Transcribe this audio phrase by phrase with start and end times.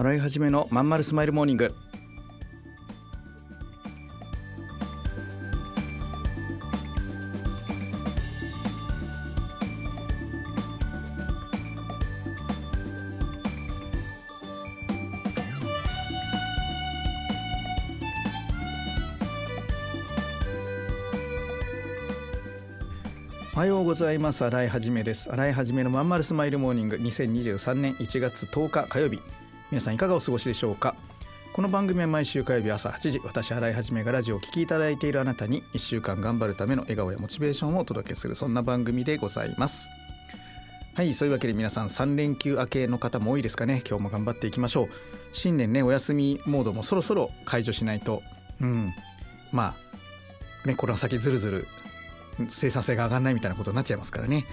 [0.00, 1.74] 洗い始めのまんまるスマイルモーニング。
[23.52, 24.42] おはようございます。
[24.46, 25.30] 洗い始めです。
[25.30, 26.96] 洗い始めのまんまるスマイルモーニング。
[26.96, 29.20] 2023年1月10日火曜日。
[29.70, 30.96] 皆さんいかがお過ごしでしょうか？
[31.52, 39.88] この番組は毎週火曜日朝8時私洗い始めがラジオをお聞きいただいているあなたに1週間頑張るための笑顔やモチベーションをお届けするそんな番組でございます。
[40.94, 43.80] はいそういうわけで皆さん3連休明けの方も多いですかね？
[43.88, 44.88] 今日も頑張っていきましょう。
[45.32, 48.24] 新年ねお休みモードもそろそろ解除しないと。
[48.60, 48.92] うん。
[49.52, 49.76] ま
[50.64, 51.68] あねこの先ずるずる
[52.48, 54.46] 生産性が上がらないみたいなことになっちゃいますからね。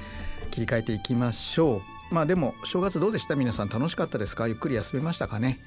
[0.51, 1.96] 切り替えていきましょう。
[2.11, 3.35] まあでも正月どうでした？
[3.35, 4.47] 皆さん楽しかったですか？
[4.47, 5.59] ゆっくり休めましたかね？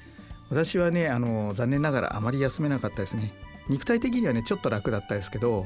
[0.49, 3.33] 私はねあの残念ながらあまり休めなかったですね。
[3.69, 5.65] 肉体的にはねちょっと楽だったですけど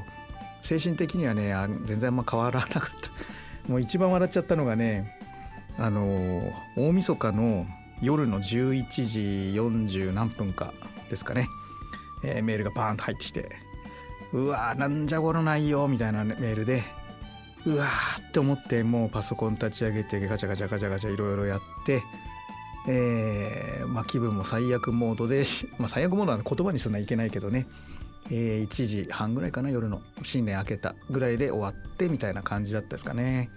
[0.62, 3.10] 精神的にはねあ全然あんま変わらなかった。
[3.70, 5.18] もう一番笑っちゃったのがね
[5.78, 7.66] あの大晦日の
[8.00, 9.20] 夜の11時
[9.58, 10.72] 40何分か
[11.08, 11.48] ですかね、
[12.22, 13.50] えーメールがバーンと入ってきて
[14.32, 16.84] うわーなんじゃこの内容みたいなメールで
[17.66, 22.04] うわーって思ってもうパソコン立ち上げてガチャガチャガチャガチャいろいろやって、
[22.88, 25.44] えーまあ、気分も最悪モードで、
[25.78, 27.66] まあ、最悪モードなんて言葉にするのはいけないけどね、
[28.30, 30.00] えー1時半ぐらいかな夜の。
[30.22, 33.50] 新年明けたぐらいで終わってみたいな感じだったですかね。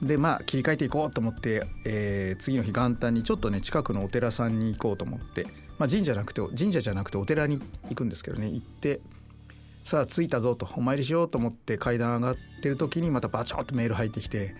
[0.00, 5.44] でまあ切り替えていこうと思って、えー次の日元旦にちょっとね近くのお寺さんに行こうと思って、
[5.78, 8.48] まあ、神社じゃなくて神社じゃなくてお寺に行くんですけどね。
[8.48, 9.00] 行って
[9.84, 14.54] さあ着いたぞとお参りしようと思って階段上がってる時にまたバチョッとメール入ってきて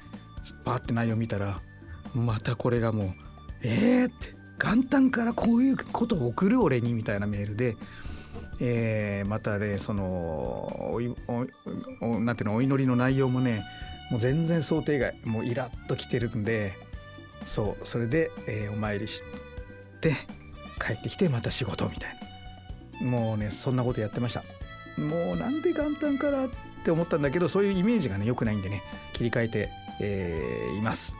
[0.65, 1.61] バーって内容見たら
[2.15, 3.09] またこれがもう
[3.65, 7.77] 「えー!」って元旦からこういうことを送る俺にみたいなメールで、
[8.61, 10.05] えーまたねその
[12.03, 13.65] おなんていうのお祈りの内容もね
[14.11, 16.75] もう全然想定外もうイラッときてるんで
[17.47, 19.23] そうそれで、えーお参りし
[20.03, 20.15] て
[20.79, 22.19] 帰ってきてまた仕事みたい
[23.01, 24.45] なもうねそんなことやってました。
[24.99, 26.51] もうなんで元旦からっ
[26.85, 28.83] て思ったんだけどそういうイメージがね良くないんでね
[29.13, 31.15] 切り替えて、えーいます。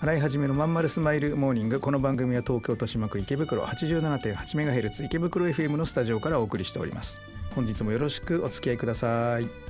[0.00, 7.20] 洗い始めのまんまるスマイルモーニングこの番組は東京豊島区池袋 87.8MHz 池袋 FM のスタジオからお送りしております。
[7.54, 9.69] 本日もよろしくお付き合いください。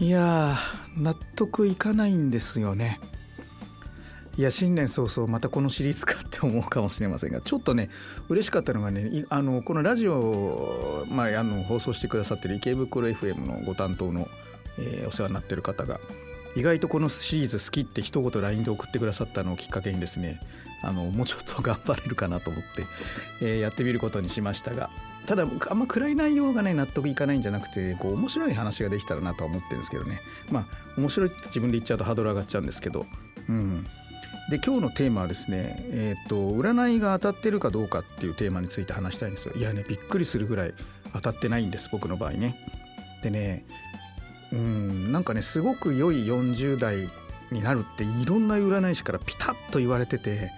[0.00, 3.00] いやー納得いかないんですよね。
[4.36, 7.90] いや新年早々またこのシリーズかって思うかもしれませんがちょっとね
[8.28, 14.28] 嬉しかったのがねあのこのラジオを、まあ、あの放送してくださってる池袋 FM のご担当の、
[14.78, 15.98] えーお世話になってる方が
[16.54, 20.40] 意外とこのシリーズ好きって一言 LINE で送ってくださったのをきっかけにですね
[20.84, 22.68] あのもうちょっと頑張れるかなと思って、
[23.40, 24.90] えーやってみることにしましたが
[25.28, 30.22] ただあんま暗い内容がね納得いかないんじゃなくてこう面白い話ができたらなとは思ってるんですけどね。
[30.50, 30.66] まあ
[30.96, 33.04] 面白いって自分で言っちゃうとハードル上がっちゃうんですけど。
[33.46, 33.86] うん。
[34.50, 39.52] で今日のテーマはですねえっ、と占いが当たってるかどうかっていうテーマについて話したいんですよ。
[39.54, 40.72] いやねびっくりするぐらい
[41.12, 42.56] 当たってないんです僕の場合ね。
[43.22, 43.66] でね
[44.50, 47.10] うんなんかねすごく良い40代
[47.50, 50.50] になるっていろんな占い師からピタッと言われてて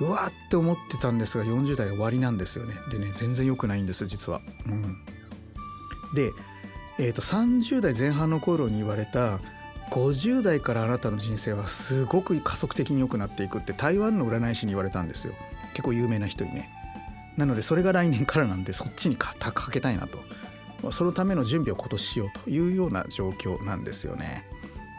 [0.00, 4.40] うわーって思ってたんですが40代終わりなんですよねでね全然良くないんです実は。
[4.66, 4.98] うん、
[6.14, 6.32] で、
[6.98, 9.40] えー、と30代前半の頃に言われた
[9.90, 15.34] 50代からあなたの人生はすごく加速的に良くなっていくって台湾の占い師に言われたんですよ
[15.74, 16.70] 結構有名な人にね。
[17.36, 24.44] なのでそれが来年からなんでそっちにかかけたいなとそのための準備を今年しようというような状況なんですよね。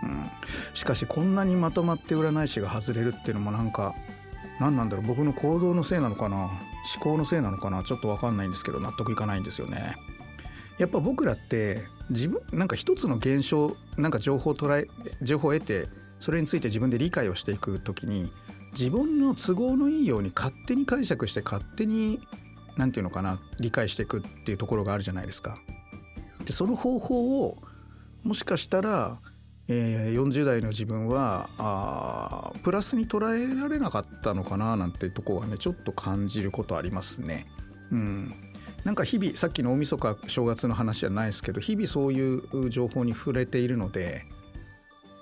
[0.03, 0.29] うん、
[0.73, 3.95] しかしこんなにまとまって占い師が外れるっていうのもなんか
[4.59, 6.51] 何なんだろう僕の行動のせいなのかな思
[6.99, 9.95] 考のせいなのかなちょっと分かんないんですけど納得いかないんですよね。
[10.77, 14.87] やっぱ僕らって自分なんか一つの現象なんか情報を捉え
[15.21, 15.87] 情報を得て
[16.19, 18.31] それについて自分で理解をしていく時に
[18.73, 22.19] 自分の都合のいいように勝手に解釈して勝手に
[22.77, 25.57] 何て言うのかな理解していくっていうところがあるじゃないですか。
[26.43, 27.57] でその方法を
[28.23, 29.17] もしかしたら、
[29.67, 37.47] えー、40代の自分はあプラスに捉えられなかったのかななんてとこはねちょっと感じることありますね。
[37.91, 38.33] うん、
[38.83, 44.25] なんか日々さっきの大晦日正月の話じゃないですけど日々そういう情報に触れているので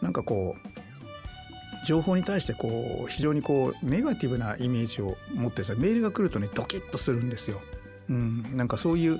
[0.02, 7.62] なんかこう情報に対してこう非常にこうネガティブなイメージを持ってさメールが来るとねドキッとするんですよ。
[8.10, 9.20] うん、なんかそういう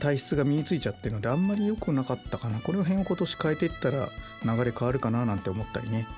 [0.00, 4.08] 体質が身についちゃってるのであんまり良くなかったかなこの辺を今年変えていったら
[4.44, 6.08] 流れ変わるかななんて思ったりね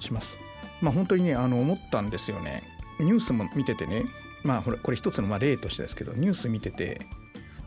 [0.00, 0.38] します。
[0.80, 2.62] まあ本当にねあの思ったんですよね。
[3.00, 4.04] ニュースも見ててね
[4.42, 7.06] まあこれこれ一つのまあ例としてですけどニュース見てて、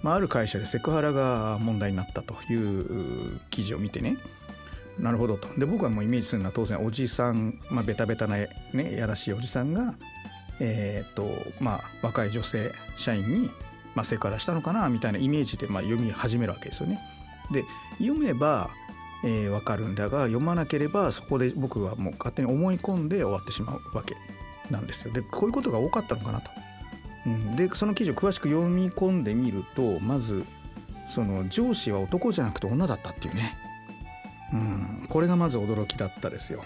[0.02, 4.18] まあ、ある会社でセクハラが問題になったという記事を見てね
[5.00, 8.50] なるほどとで僕はもうイメージするのは当然おじさん、まあ、ベタベタな、ね、
[8.96, 9.96] やらしいおじさんが、
[10.60, 11.30] えー、っと
[11.60, 13.52] まあ、若い女性社員に、
[13.96, 17.00] まあ、セクハラしたのかなみたいなイメージで、まあ、読み始めるわけですよね。
[17.52, 17.66] で
[18.00, 18.70] 読めば
[19.24, 24.16] えー、分かるんだが読まなければそこで僕はもう勝手に思い込んで終わってしまうわけ
[24.70, 25.14] なんですよ。
[25.14, 26.50] でこういうことが多かったのかなと。
[27.28, 30.44] うん、でその記事を詳しく読み込んでみるとまず
[31.08, 33.56] その上司は男じゃなくて女だったっていうね、
[34.54, 36.64] うん、これがまず驚きだったですよ。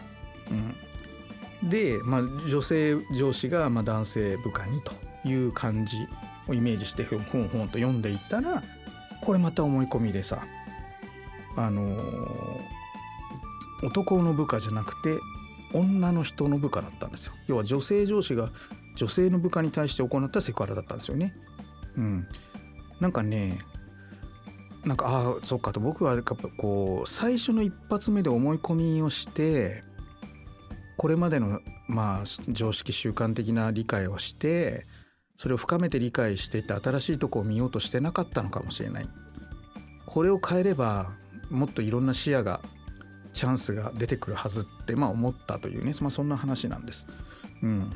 [1.63, 4.93] うん、で、まあ、女性上司がま男性部下にと
[5.27, 6.07] いう感じ
[6.47, 8.63] をイメージしてほんほんと読んでいったら
[9.21, 10.45] これまた思い込みでさ
[11.55, 15.19] あのー、男の部下じゃなくて
[15.73, 17.33] 女の人の部下だったんですよ。
[17.47, 18.51] 要は女性上司が
[18.95, 21.33] 女性の部下に対して行ったセクハラだったんですよね。
[21.97, 22.27] うん。
[22.99, 23.59] なんかね
[24.85, 29.83] なんかああそっかと僕はやっぱこう最初の一発目で思い込みをして
[30.97, 34.85] これまでのまあ常識習慣的な理解をして
[35.37, 39.07] それを深めて理解していって新しいとこを見ようとしてなかったのかもしれない。
[40.05, 41.11] これを変えれば
[41.49, 42.61] もっといろんな視野が
[43.33, 47.05] チャンスが出てくるはずってまあ思ったというね、まあ、そんな話なんです。
[47.61, 47.91] うん、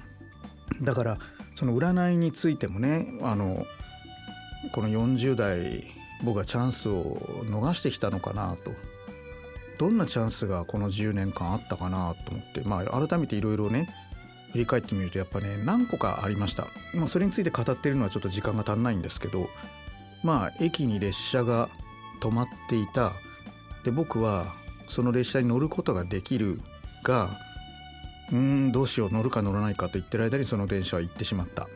[0.82, 1.18] だから
[1.56, 3.66] その占いについてもねあの
[4.74, 5.86] この40代
[6.24, 8.72] 僕はチャンスを逃してきたのかなと。
[9.78, 13.88] どんなチャンスがこの10年間あったかなと思ってまあ改めていろいろね
[14.52, 19.50] 振り返ってみるとやっぱね何個かありました、まあ、それについて語ってるのはちょっと時間が足んないんですけど
[20.24, 21.70] まあ駅に列車が
[22.22, 23.14] 止まっていた。
[23.86, 24.48] で僕は
[24.90, 26.60] その列車に乗ることができる
[27.04, 27.30] が
[28.32, 31.68] うんどうしよう乗るか乗らないかと言ってる間にその電車は行ってしまった。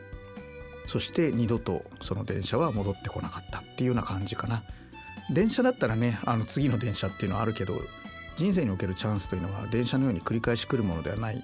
[0.86, 3.60] そして二度とその電車は戻ってこなかった。
[3.60, 4.62] っていうような感じかな。
[5.30, 7.80] 電車だったらねあの次の電車っていうのはあるけど
[8.36, 11.42] 人生におけるチャンスというのは電車のように繰り返し来るものではない。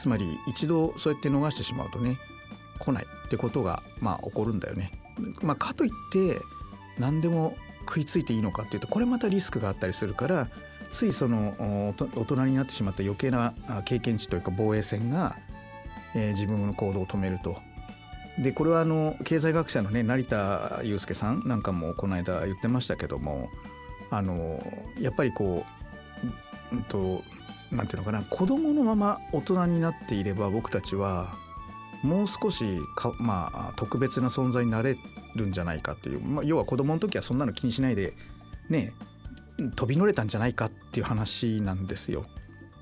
[0.00, 2.16] つまり一度そうやって逃してしまうとね
[2.78, 4.90] 来ないってことがまあ起こるんだよね、
[5.42, 6.40] まあ、かといって
[6.98, 10.48] 何でも食いついていいのかっていうとこれまたリスクがあったりするから
[10.90, 13.54] ついその大人になってしまった余計な
[13.84, 15.36] 経験値というか防衛線が、
[16.14, 17.58] え、自分の行動を止めると。
[18.38, 23.48] でこれはあの経済学者のね成田悠介さんなんかもこの間言ってましたけども
[24.10, 24.64] あの
[24.98, 25.64] やっぱりこ
[26.72, 27.22] う、うんと、
[27.76, 31.34] んていうのかな子供のまま大人になっていれば僕たちは
[32.02, 34.96] もう少しか、まあ、特別な存在になれ
[35.36, 38.14] るんじゃないかっていう、まあ、要は子供の時はそんなの気にしないで
[38.68, 38.92] ね
[39.76, 42.24] 飛び乗れたんじゃないかっていう話なんですよ。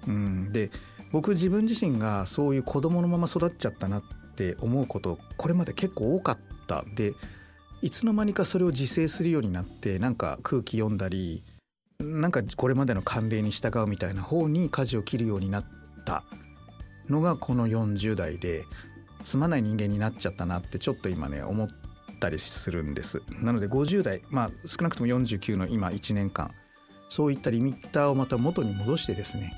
[0.07, 0.71] うん、で
[1.11, 4.02] 僕自分自身がそういう子供のまま育っちゃったなっ
[4.37, 7.14] て思うことこれまで結構多かったで
[7.83, 11.42] いつの間にかそれを自制するようになってなんか空気読んだり
[12.00, 15.64] なんかこれまでの慣例に従うみたいな方に舵を切るようになっ
[16.05, 16.23] た
[17.09, 18.64] のがこの40代で
[19.25, 21.69] つまない人間になっちゃったなってちょっと今ね思っ
[22.21, 23.21] たりするんです。
[23.43, 26.52] なので50代まあ少なくとも49の今1年間
[27.09, 29.52] そういったリミッターをまた元に戻してですね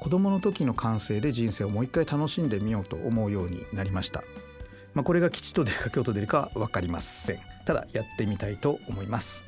[0.00, 4.22] 子供の時の感性で人生をもう一回楽しんでみようと思うようになりました、
[4.94, 7.40] まあ、これが吉と出るか京と出るかは分かりません。
[7.64, 9.47] ただやってみたいと思います。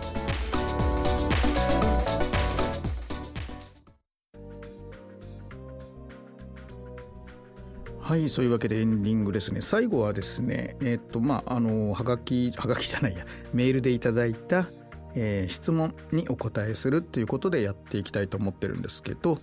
[8.11, 9.61] はいそういうわけでエンディングですね。
[9.61, 13.25] 最後はですねえっ、とまああのはがきはがきじゃないや。
[13.53, 14.67] メールでいただいた、
[15.15, 19.39] えー質問にお答えするということでやっていきたいと思ってるんですけど、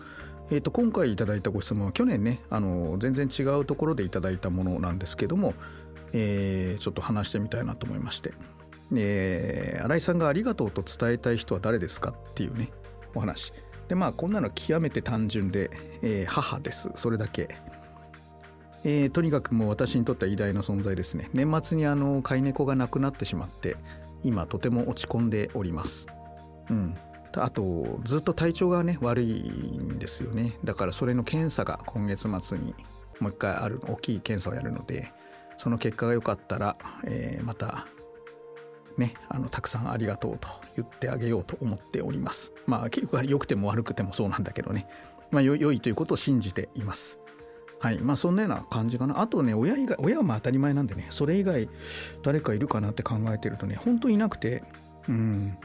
[0.50, 5.54] えー、と今回いただいたご質問は去年ねあの全然違うところでいただいたものなんですけども、
[6.12, 8.34] えーちょっと話してみたいなと思いまして、
[8.94, 12.70] えー新井さんが「ありがとう」と伝えたい人は誰ですかっていうね
[13.14, 13.50] お話。
[13.88, 15.70] でまあこんなの極めて単純で、
[16.02, 16.90] えー母です。
[16.96, 17.56] それだけ。
[18.84, 21.28] えーとにかくもう私にとっては偉大な存在ですね。
[21.32, 23.76] 年末にあの飼い猫が亡くなってしまって
[24.22, 26.06] 今とても落ち込んでおります。
[26.70, 26.96] うん。
[27.36, 30.58] あとずっと体調がね悪いんですよね。
[30.64, 32.74] だからそれの検査が今月末に
[33.20, 35.12] もう一回ある大きい検査をやるので
[35.56, 37.86] その結果が良かったら、えーまた
[38.96, 42.52] ねあのたくさんありがとうと言ってあげようと思っております。
[42.66, 44.88] まあ結局良くても悪くてもそうなんだけどね。
[45.30, 47.20] まあ良いということを信じています。
[47.80, 47.98] はい。
[47.98, 49.20] まあ、そんなような感じかな。
[49.20, 51.68] あとね、親以外、親はまあ当たり前なんでね、それ以外、
[52.22, 54.64] 誰かいるかなって考えてるとね、本当いなくて、
[55.08, 55.56] うん。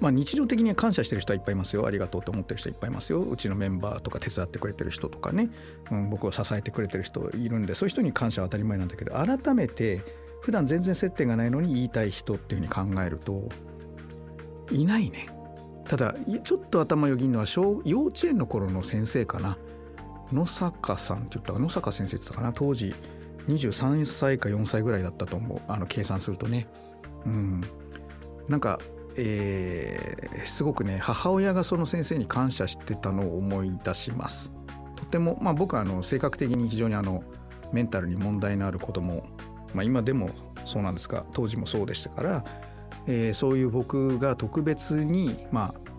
[0.00, 1.86] まあ、日常的に感謝してる人はいっぱいいますよ。
[1.86, 3.22] ありがとうと思ってる人いっぱいいますよ。
[3.22, 5.50] うちのメンバーとか手伝ってくれてる人とかね、
[5.90, 10.02] うん、僕を支えてくれてる人いるんで、そういう人に感謝は当たり前なんだけど、改めて、
[10.42, 13.48] 普段全然接点がないのに言いたい人っていうふうに考えると、
[14.70, 15.28] いないね。
[15.88, 19.56] ただ、ちょっと頭よぎんのは小、幼稚園の頃の先生かな。
[20.32, 22.94] 野坂さんって言ったか野坂先生って言ったかな当時
[23.48, 26.66] 23歳か4歳ぐらいだったと思うあの計算するとね。
[27.24, 27.60] うん。
[28.48, 28.78] なんか
[29.16, 34.50] えーすごくね母親がその先生に感謝してたのを思い出します。
[34.96, 37.22] とてもまあ僕はあの性格的に非常にあの
[37.72, 39.24] メンタルに問題のある子供
[39.74, 40.30] まあ今でも
[40.64, 42.44] そうなんですが当時もそうでしたから、
[43.06, 45.90] えーそういう僕が特別にまあ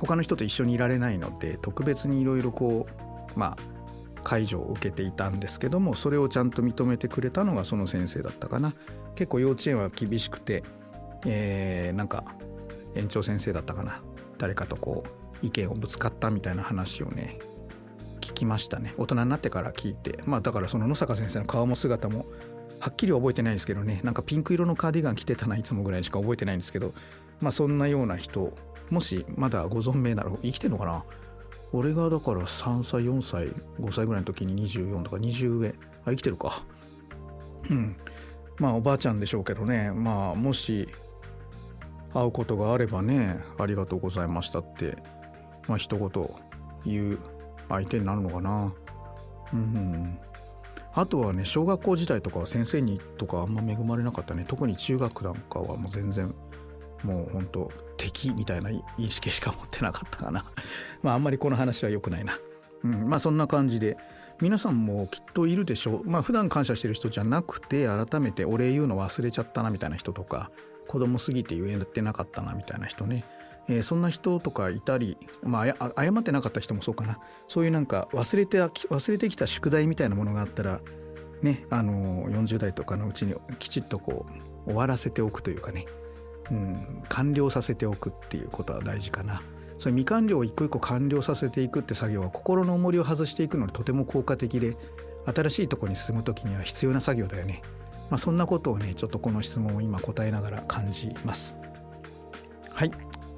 [0.00, 2.86] 他の人と一緒にいられないので特別にいろいろこ
[3.34, 3.75] うまあ
[4.26, 8.74] 介助を受けていたんですけどもそれをちゃんと認めてくれたのがその先生だったかな
[9.14, 10.64] 結構幼稚園は厳しくて、
[11.24, 12.24] えーなんか
[12.96, 14.02] 園長先生だったかな
[14.38, 15.04] 誰かとこ
[15.42, 17.38] う意見をぶつかったみたいな話をね
[18.20, 22.26] 聞きましたね大人になってから聞いてまあだからその野坂先生の顔も姿も
[22.80, 26.94] はっきり覚えてないんですけどねなんかピンク色のカーディガン着てたないつもぐらいしか覚えてないんですけど
[27.40, 28.52] まあそんなような人
[28.90, 31.04] もしまだご存命なら生きてんのかな
[31.72, 33.48] 俺がだから3歳4歳
[33.80, 35.68] 5歳ぐらいの時に24とか20上
[36.04, 36.62] あ生きてるか。
[37.68, 37.96] うん。
[38.58, 39.90] まあおばあちゃんでしょうけどね。
[39.92, 40.88] まあもし
[42.14, 44.96] 会うことがあればねありがとうございましたって
[45.68, 46.30] まあ一言
[46.84, 47.18] 言う
[47.68, 48.72] 相手になるのかな。
[49.52, 50.18] うん。
[50.94, 54.46] あとはね小学校時代とかは先生にとかあんま恵まれなかったね。
[54.48, 56.34] 特に中学なんかはもう全然。
[57.06, 60.44] もう本当敵みたいな意識しか持ってなかったかな。
[61.02, 62.38] まああんまりこの話は良くないな、
[62.84, 63.96] うん、まあそんな感じで。
[64.38, 66.04] 皆さんもきっといるでしょう。
[66.04, 70.50] まあ普段感謝してる人じゃなくて改めてお礼言うの忘れちゃったなみたいな人とか
[70.88, 73.24] 子供すぎて言えてなかったなみたいな人ね。
[73.68, 77.18] えーそんな人とかいたり、まあ、謝ってなかった人もそうかな。
[77.48, 80.82] そういうなんか忘れて忘れてきた宿題みたいなものがあったら
[81.42, 84.26] ねあの40代とかのうちにきちっとこ
[84.66, 85.86] う終わらせておくというかね。
[86.50, 89.42] うん、完了させておくっていうことは大事かな。
[89.78, 94.76] それ未完了を一個一個完了させていくって作業は心の重りを外していくのにとても効果的で
[95.26, 97.60] 新しいとこに進む時には必要な作業だよね。
[98.08, 101.54] まあ、そんなことをねちょっとこの質問を今答えながら感じます。
[102.70, 102.90] はい、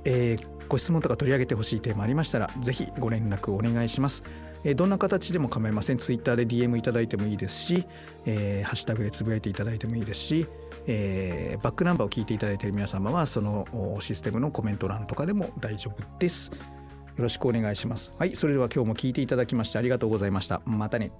[0.04, 4.22] えーご質問とか取り上げてほしいテーマありましたらぜひご連絡お願いします。
[4.64, 5.98] えどんな形でも構いません。
[5.98, 7.86] ツイッターで DM いただいてもいいですし、
[8.26, 10.46] えーハッシュタグでつぶやいていただいてもいいですし、
[10.86, 16.50] えーバックナンバーを聞いていただいている皆様はそのシステムのコメント欄とかでも大丈夫です。
[17.18, 18.12] よろしくお願いします。
[18.18, 20.60] はい、それでは今日も聞いていただきましてありがとうございました。
[20.64, 21.10] またね。